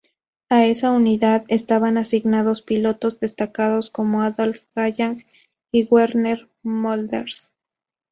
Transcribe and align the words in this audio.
A 0.49 0.65
esa 0.65 0.89
unidad 0.93 1.45
estaban 1.47 1.95
asignados 1.99 2.63
pilotos 2.63 3.19
destacados, 3.19 3.91
como 3.91 4.23
Adolf 4.23 4.63
Galland 4.75 5.27
y 5.71 5.83
Werner 5.89 6.49
Mölders. 6.63 7.51